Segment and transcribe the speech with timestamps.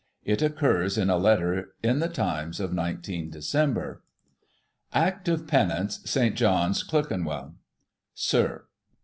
[0.25, 3.97] It occurs in a letter in the Times of 19 Dec.:
[4.93, 6.35] "Act of Penance, St.
[6.35, 7.53] John's, Clerkenwell."
[8.15, 8.65] Sir.